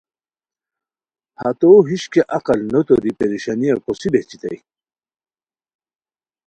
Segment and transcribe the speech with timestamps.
[1.41, 4.57] ہتو ہیش کیہ عقل نو توری پریشانیہ کوسی بہچیتائے